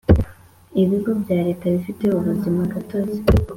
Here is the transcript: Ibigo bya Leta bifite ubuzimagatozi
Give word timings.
Ibigo 0.83 1.11
bya 1.21 1.37
Leta 1.47 1.65
bifite 1.75 2.03
ubuzimagatozi 2.17 3.19